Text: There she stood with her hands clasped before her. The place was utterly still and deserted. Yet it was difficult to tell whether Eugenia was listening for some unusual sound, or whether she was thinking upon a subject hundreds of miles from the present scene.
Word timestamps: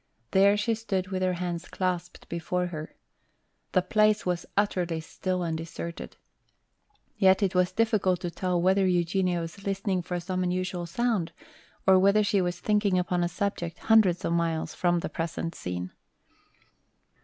There 0.31 0.57
she 0.57 0.73
stood 0.73 1.09
with 1.09 1.21
her 1.21 1.33
hands 1.33 1.67
clasped 1.67 2.27
before 2.27 2.65
her. 2.65 2.95
The 3.73 3.83
place 3.83 4.25
was 4.25 4.47
utterly 4.57 4.99
still 4.99 5.43
and 5.43 5.55
deserted. 5.55 6.17
Yet 7.17 7.43
it 7.43 7.53
was 7.53 7.71
difficult 7.71 8.19
to 8.21 8.31
tell 8.31 8.59
whether 8.59 8.87
Eugenia 8.87 9.39
was 9.41 9.63
listening 9.63 10.01
for 10.01 10.19
some 10.19 10.41
unusual 10.41 10.87
sound, 10.87 11.33
or 11.85 11.99
whether 11.99 12.23
she 12.23 12.41
was 12.41 12.59
thinking 12.59 12.97
upon 12.97 13.23
a 13.23 13.29
subject 13.29 13.77
hundreds 13.77 14.25
of 14.25 14.33
miles 14.33 14.73
from 14.73 15.01
the 15.01 15.07
present 15.09 15.53
scene. 15.53 15.91